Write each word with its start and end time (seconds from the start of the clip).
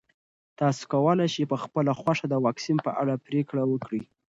تاسو 0.59 0.83
کولی 0.93 1.27
شئ 1.33 1.43
په 1.51 1.57
خپله 1.63 1.91
خوښه 1.99 2.25
د 2.29 2.33
واکسین 2.45 2.77
په 2.85 2.91
اړه 3.01 3.15
پرېکړه 3.27 3.63
وکړئ. 3.67 4.01